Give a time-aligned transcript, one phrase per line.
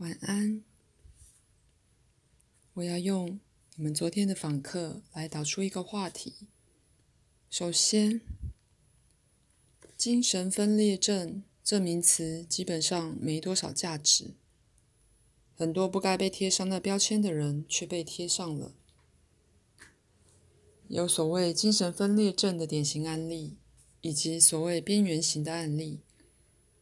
[0.00, 0.62] 晚安。
[2.72, 3.38] 我要用
[3.76, 6.48] 你们昨天的访客来导出一个话题。
[7.50, 8.22] 首先，
[9.98, 14.30] 精神分裂症这名词基本上没多少价值，
[15.54, 18.72] 很多不该被贴上那标签的人却被贴上了。
[20.88, 23.58] 有所谓精神分裂症的典型案例，
[24.00, 26.00] 以及所谓边缘型的案例，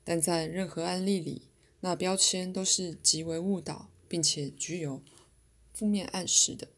[0.05, 1.43] 但在任何案例里。
[1.81, 5.03] 那标签都是极为误导，并且具有
[5.73, 6.69] 负面暗示的。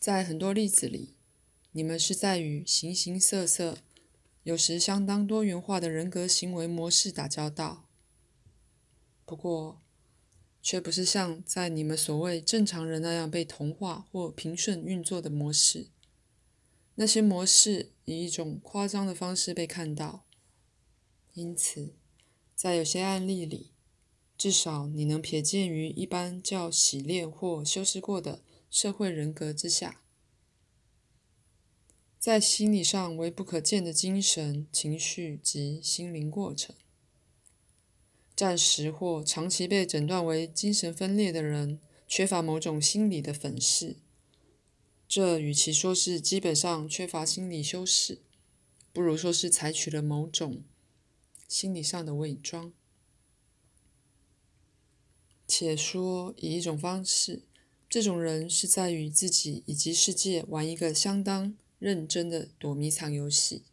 [0.00, 1.14] 在很多例子里，
[1.70, 3.78] 你们是在与形形色色、
[4.42, 7.88] 有时相当多元化的人格行为模式打交道。
[9.24, 9.80] 不过，
[10.60, 15.86] 却不是像在你们所谓正常人那样被同化或平顺运作的模式。
[16.96, 20.26] 那些模式以一种夸张的方式被看到，
[21.34, 21.94] 因此。
[22.62, 23.72] 在有些案例里，
[24.38, 30.04] 至少你能瞥见于一般较洗练或修饰过的社会人格之下，
[32.20, 36.76] 在心理上为不可见的精神、情绪及心灵过程。
[38.36, 43.96] 暂时或长期被诊断为精神分裂的人，缺乏某种心理的粉饰。
[45.08, 48.22] 这与其说是基本上缺乏心理修饰，
[48.92, 50.62] 不如说是采取了某种。
[51.52, 52.72] 心理上的伪装，
[55.46, 57.42] 且说以一种方式，
[57.90, 63.64] 这种人是在与自己以及世界玩一个相当认真的躲迷藏游戏。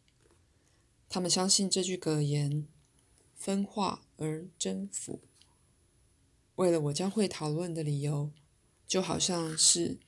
[1.08, 2.66] 他们相信这句格言
[3.34, 5.22] ：“分化而征服。”
[6.56, 8.30] 为了我将会讨论的理由，
[8.86, 9.98] 就好像是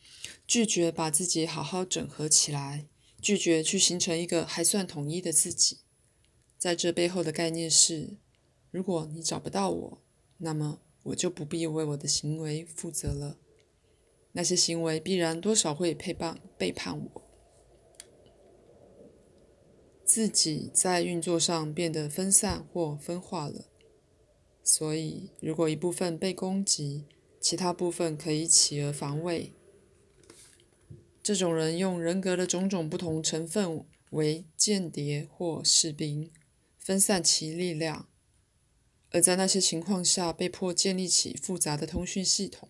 [0.46, 2.86] 拒绝把自己好好整合起来，
[3.22, 5.78] 拒绝去形成一个还算统一的自己。
[6.62, 8.18] 在这背后的概念是：
[8.70, 10.02] 如果你找不到我，
[10.38, 13.36] 那么我就不必为我的行为负责了。
[14.30, 17.22] 那些行为必然多少会背叛背叛我，
[20.04, 23.64] 自己在运作上变得分散或分化了。
[24.62, 27.06] 所以，如果一部分被攻击，
[27.40, 29.52] 其他部分可以起而防卫。
[31.20, 36.30] 这种人用人格的种种不同成分为间谍或士兵。
[36.82, 38.08] 分散其力量，
[39.10, 42.68] 而在那些情况下被迫建立起复杂的通讯系统，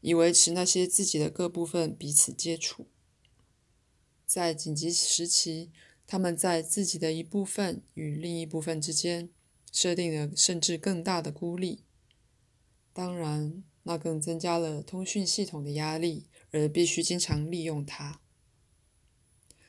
[0.00, 2.88] 以维持那些自己的各部分彼此接触。
[4.26, 5.70] 在紧急时期，
[6.08, 9.30] 他们在自己的一部分与另一部分之间
[9.70, 11.84] 设定了甚至更大的孤立。
[12.92, 18.20] 当然，那更增加了通讯系统的压力，而必须经常利用它。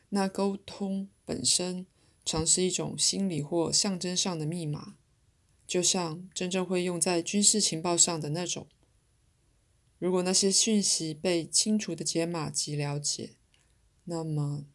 [0.10, 1.86] 那沟通本身。
[2.24, 4.96] 常是一种心理或象征上的密码，
[5.66, 8.68] 就像真正会用在军事情报上的那种。
[10.00, 13.36] 如果那些讯息被清楚的解码及了解，
[14.06, 14.66] 那么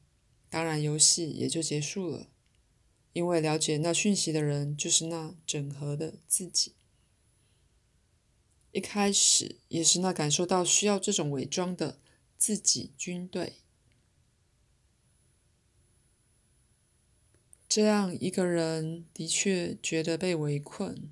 [0.48, 2.28] 当然游戏也就结束了，
[3.12, 6.74] 因为了解那讯息的人就是那整合的自己。
[8.72, 11.98] 一开始也是那感受到需要这种伪装的
[12.36, 13.54] 自己军队。
[17.76, 21.10] 这样一个人的确觉得被围困。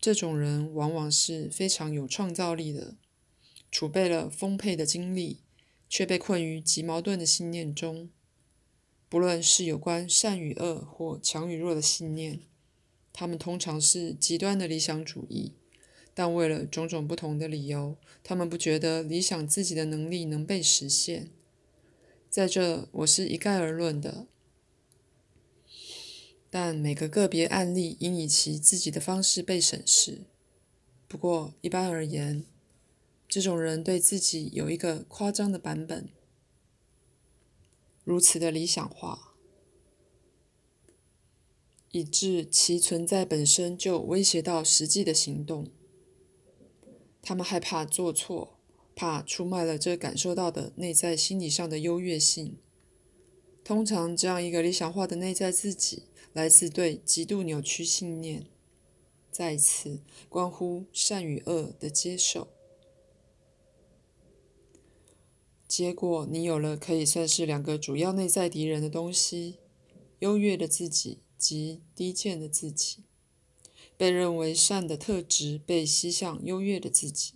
[0.00, 2.94] 这种人往往是非常有创造力的，
[3.68, 5.40] 储备了丰沛的精力，
[5.88, 8.08] 却被困于极矛盾的信念中。
[9.08, 12.38] 不论是有关善与恶或强与弱的信念，
[13.12, 15.54] 他们通常是极端的理想主义，
[16.14, 21.30] 但为了种种不同的理由，他们不觉得理想自己的能力能被实现。
[22.30, 24.28] 在这，我是一概而论的。
[26.50, 30.22] 但每个个别案例应以其自己的方式被审视。
[31.06, 32.44] 不过，一般而言，
[33.28, 36.08] 这种人对自己有一个夸张的版本，
[38.04, 39.34] 如此的理想化，
[41.92, 45.68] 以致其存在本身就威胁到实际的行动。
[47.20, 48.58] 他们害怕做错，
[48.94, 52.56] 怕出卖了这感受到的内在心理上的优越性。
[53.62, 56.04] 通常，这样一个理想化的内在自己。
[56.32, 58.46] 来自对极度扭曲信念，
[59.30, 62.48] 再次关乎善与恶的接受。
[65.66, 69.58] 结果，你有了可以算是两个主要内在敌人的东西：
[70.20, 73.04] 优越的自己及低贱的自己。
[73.96, 77.34] 被认为善的特质被吸向优越的自己，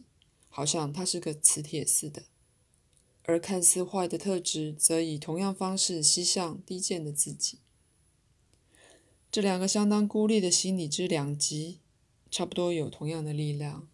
[0.49, 2.23] 好像它是个磁铁似的；
[3.25, 7.59] 而看似坏的特质则以同样方式吸向低贱的自己。
[9.33, 11.81] 这两个相当孤立的心理之两极，
[12.31, 13.89] 差不多有同样的力量。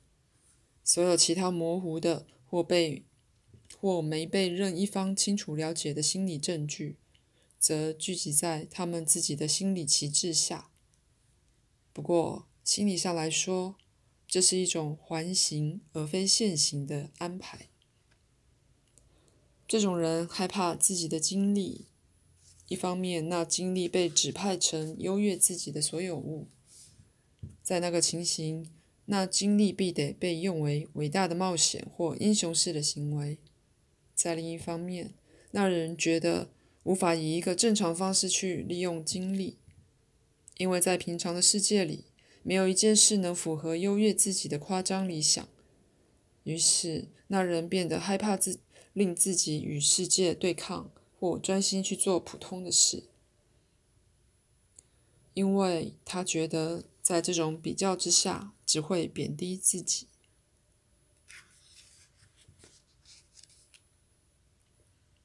[0.82, 3.04] 所有其他模糊的或被
[3.80, 6.96] 或没被任一方清楚了解的心理证据，
[7.56, 10.70] 则聚集在他们自己的心理旗帜下。
[11.92, 13.76] 不过，心理上来说，
[14.26, 17.68] 这是一种环形而非线形的安排。
[19.68, 21.87] 这种人害怕自己的经历，
[22.68, 26.46] 一方面，那经历被指派成优越自己的所有物，
[27.62, 28.70] 在那个情形，
[29.06, 33.38] 那经历必得被用为伟大的冒险或英雄式的行为；
[34.14, 35.14] 在另一方面，
[35.50, 36.50] 那人觉得
[36.84, 39.56] 无法以一个正常方式去利用经历，
[40.58, 42.04] 因为在平常的世界里，
[42.42, 45.48] 没有一件事能符合优越自己的夸张理想。
[46.44, 48.60] 于是，那人变得害怕自。
[48.94, 53.08] 令自己与世界对抗，或专心去做普通的事，
[55.34, 60.06] 因为他觉得在这种比较之下，只会贬低自己。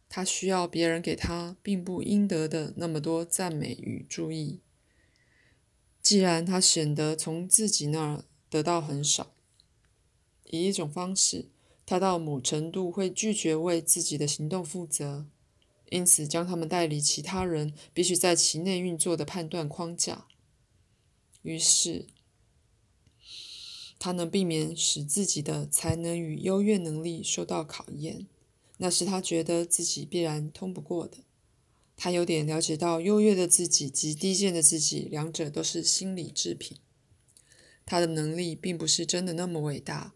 [0.09, 4.61] 他需要别人给他并不应得的那么多赞美与注意。
[6.01, 9.35] 既然他显得从自己那儿得到很少，
[10.45, 11.49] 以一种方式。
[11.85, 15.27] 他到某程度会拒绝为自己的行动负责，
[15.93, 20.25] 因此将他们带离其他人必须在其内运作的判断框架。
[21.43, 22.07] 于是，
[23.99, 28.25] 他能避免使自己的才能与优越能力受到考验，
[28.77, 31.19] 那是他觉得自己必然通不过的。
[31.95, 36.77] 他有点了解到，优越的自己及低贱的自己两者都是心理制品。
[37.85, 40.15] 他的能力并不是真的那么伟大。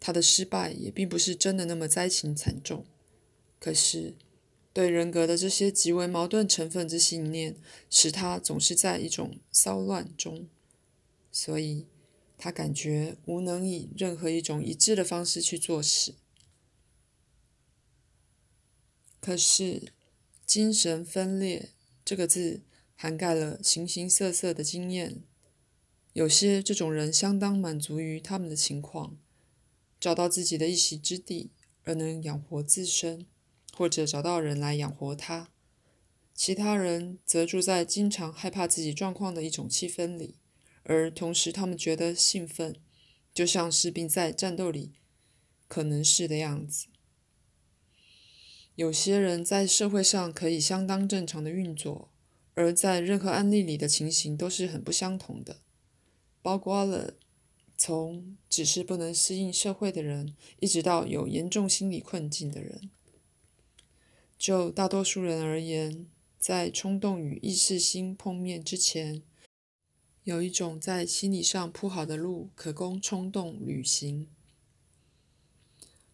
[0.00, 2.86] 他的失败也并不是真的那么灾情惨重，
[3.60, 4.14] 可是
[4.78, 7.56] 对人格的这些极为矛盾成分之信念，
[7.90, 10.48] 使他总是在一种骚乱中，
[11.32, 11.88] 所以
[12.36, 16.14] 他感觉无能以任何一种一致的方式去做事。
[19.20, 19.92] 可是
[20.46, 21.70] “精神分裂”
[22.06, 22.60] 这个字
[22.94, 25.24] 涵盖了形形色色的经验，
[26.12, 29.18] 有些这种人相当满足于他们的情况。
[29.98, 31.50] 找到自己的一席之地，
[31.82, 33.26] 而能养活自身，
[33.78, 35.50] 或者找到人来养活他。
[36.34, 40.34] 其他人则住在经常害怕自己状况的一种气氛里，
[40.82, 42.74] 而同时他们觉得兴奋，
[43.32, 44.94] 就像士兵在战斗里
[45.68, 46.88] 可能是的样子。
[48.74, 52.10] 有些人在社会上可以相当正常的运作，
[52.54, 55.60] 而在任何案例里的情形都是很不相同的，
[56.42, 57.14] 包括了。
[57.80, 62.90] 从只是不能适应社会的人，一直到有严重心理困境的人，
[64.38, 66.06] 就大多数人而言，
[66.38, 69.22] 在冲动与意识心碰面之前，
[70.22, 74.28] 有一种在心理上铺好的路可供冲动旅行，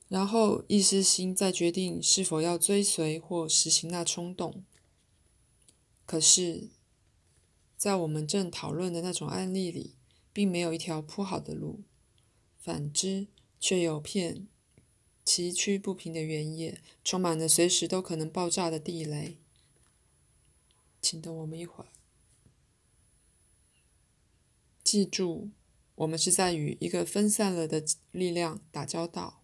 [0.09, 4.65] 然后意识心再决定是否要追随或实行那冲动。
[6.07, 6.71] 可是，
[7.77, 9.95] 在我们正讨论的那种案例里。
[10.35, 11.85] 并没有一条铺好的路，
[12.59, 13.29] 反之，
[13.61, 14.49] 却有片
[15.25, 19.39] 崎岖不平的原野，充满了随时都可能爆炸的地雷。
[21.01, 21.89] 请等我们一会儿。
[24.83, 25.51] 记住，
[25.95, 29.43] 我们是在与一个分散了的力量打交道。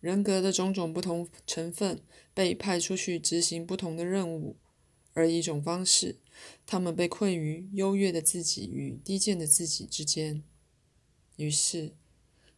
[0.00, 4.56] 人格的种种不同成分被派出去执行不同的任务，
[5.12, 6.20] 而一种方式。
[6.66, 10.42] 他们被困于优越的自己与低贱的自己之间，
[11.36, 11.94] 于是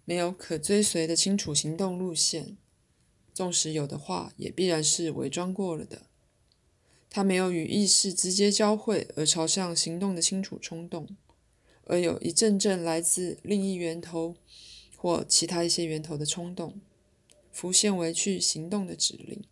[0.08, 2.56] 没有可追随的清楚行动路线。
[3.34, 6.06] 纵使有的话，也必然是伪装过了的。
[7.10, 11.14] 他没有与意识直接交汇而朝向行动的清楚冲动，
[11.84, 14.36] 而有一阵阵来自另一源头
[14.96, 16.80] 或其他一些源头的冲动，
[17.52, 19.44] 浮现为去行动的指令。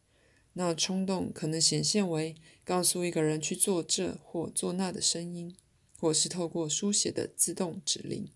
[0.55, 2.35] 那冲动可能显现为
[2.65, 5.55] 告诉一个人去做这或做那的声音，
[6.01, 8.31] 或是透过书写的自动指令，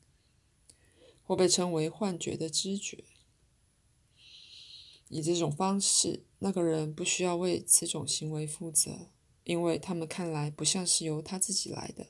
[1.30, 3.04] 或被称为幻觉的知觉。
[5.08, 9.12] 以这种方式，那个人不需要为此种行为负责，
[9.44, 12.08] 因为他们看来不像是由他自己来的。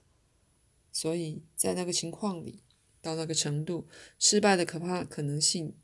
[0.91, 2.63] 所以在那个情况里，
[3.03, 3.87] 到那个程度，
[4.19, 5.77] 失败的可怕可能性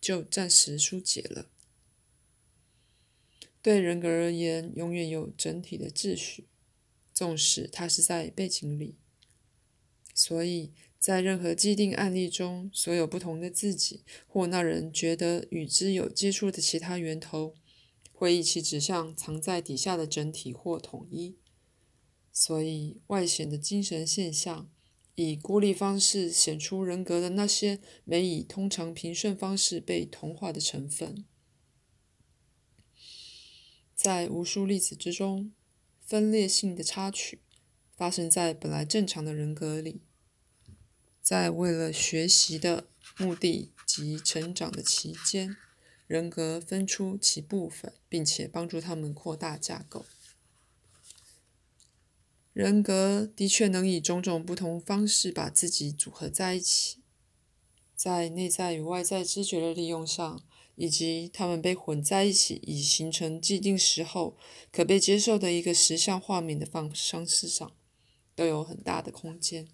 [0.00, 1.48] 就暂时疏解了。
[3.62, 6.48] 对人格而言，永远有整体的秩序，
[7.14, 8.96] 纵使它是在背景里。
[10.12, 17.54] 所以在任何既定案例中，所有不同的自己或那人觉得与之有接触的其他源头，
[18.12, 21.38] 会一起指向藏在底下的整体或统一。
[22.30, 24.70] 所以外显的精神现象
[25.14, 31.24] 以孤立方式显出人格的那些没以通常平顺方式被同化的成分。
[33.94, 35.52] 在无数例子之中，
[36.02, 37.40] 分裂性的插曲
[37.96, 40.02] 发生在本来正常的人格里，
[41.30, 45.56] 在为了学习的目的及成长的期间，
[46.08, 50.04] 人格分出其部分，并且帮助他们扩大架构。
[52.52, 56.98] 人格的确能以种种不同方式把自己组合在一起，
[57.94, 60.42] 在内在与外在知觉的利用上，
[60.74, 64.36] 以及他们被混在一起以形成既定时候
[64.72, 67.70] 可被接受的一个实像画面的方式上，
[68.34, 69.68] 都有很大的空间。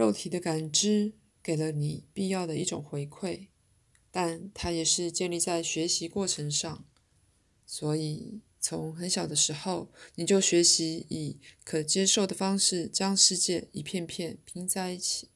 [0.00, 3.48] 肉体的感知给了你必要的一种回馈，
[4.10, 6.84] 但它也是建立在学习过程上，
[7.66, 8.40] 所以。
[8.62, 15.28] 从很小的时候，你就学习以可接受的方式将世界一片片拼在一起。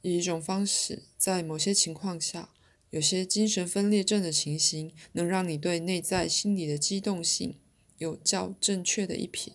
[0.00, 2.54] 以一种方式，在某些情况下，
[2.88, 7.58] 有些精神分裂症的情形，能让你对内在心理的机动性
[7.98, 9.52] 有较正确的一瞥。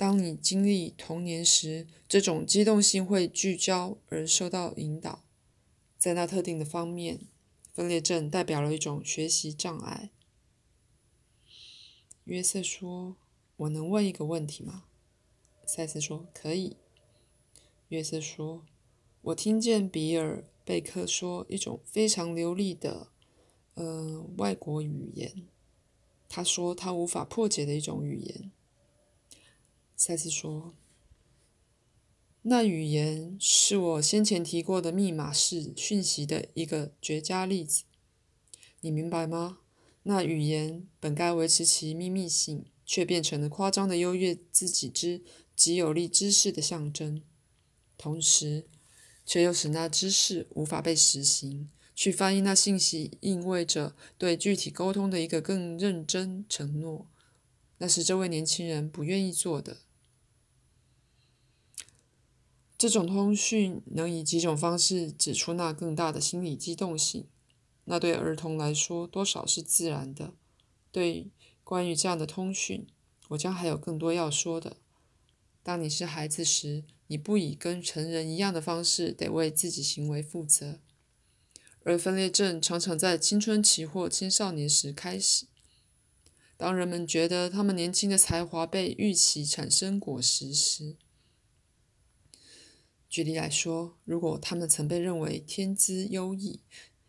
[0.00, 5.22] 当你经历童年时，这种机动性会聚焦而受到引导，
[5.98, 7.20] 在那特定的方面，
[7.74, 10.10] 分裂症代表了一种学习障碍。
[12.24, 13.18] 约瑟说
[13.58, 14.84] ：“我能问一个问题吗？”
[15.68, 16.78] 赛斯说：“可以。”
[17.88, 18.64] 约瑟说
[19.20, 23.08] ：“我听见比尔贝克说一种非常流利的，
[23.74, 25.46] 呃，外国语言。
[26.26, 28.50] 他说他无法破解的一种语言。”
[30.02, 30.74] 赛斯说
[32.40, 37.84] ：“那语言是我先前提过的密码式讯息的一个绝佳例子。
[38.80, 39.58] 你明白吗？”
[40.04, 45.22] 那语言本该维持其秘密性，却变成了夸张的优越自己之
[45.54, 47.20] 极有力知识的象征，
[47.98, 48.64] 同时，
[49.26, 51.68] 却又使那知识无法被实行。
[51.94, 57.06] 去翻译那信息，意味着对具体沟通的一个更认真承诺，
[57.76, 59.76] 那是这位年轻人不愿意做的。
[62.80, 67.26] 这种通讯能以几种方式指出那更大的心理机动性。
[67.84, 70.32] 那对儿童来说，多少是自然的。
[70.90, 71.30] 对
[71.62, 72.86] 关于这样的通讯，
[73.28, 74.78] 我将还有更多要说的。
[75.62, 80.80] 当你是孩子时，你不以跟成人一样的方式得为自己行为负责，
[81.84, 85.44] 而分裂症常常在青春期或青少年时开始。
[86.56, 90.96] 当人们觉得他们年轻的才华被预期产生果实时，
[93.10, 96.60] 举例来说，如果他们曾被认为天资优异，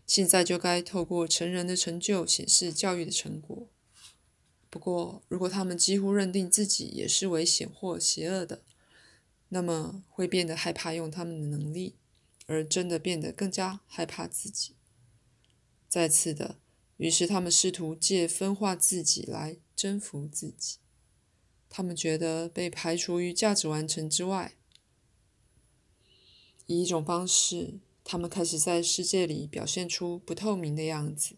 [0.07, 3.69] 现在就该透过成人的成就显示教育的成果。
[4.71, 8.63] 不过，如果他们几乎认定自己也是危险或邪恶的，
[9.49, 11.95] 那么会变得害怕用他们的能力，
[12.47, 14.73] 而真的变得更加害怕自己。
[15.87, 16.57] 再次的，
[16.97, 20.77] 于是他们试图借分化自己来征服自己。
[21.69, 24.55] 他们觉得被排除于价值完成之外，
[26.65, 27.79] 以一种方式。
[28.03, 31.35] 他们开始在世界里表现出不透明的样子，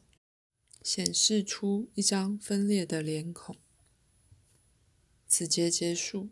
[0.82, 3.58] 显示出一张分裂的脸孔。
[5.28, 6.30] 此节结束，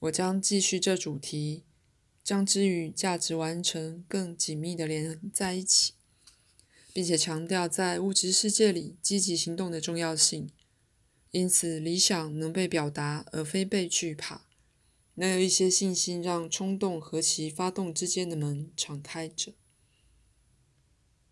[0.00, 1.62] 我将继续这主题，
[2.24, 5.92] 将之与价值完成更紧密的连在一起，
[6.92, 10.50] 并且强调在物质世界里积极行动的重要性。
[11.30, 14.47] 因此，理想能被表达，而非被惧怕。
[15.18, 19.52] 能有一些信心，让冲动和其发动之间的门敞开着。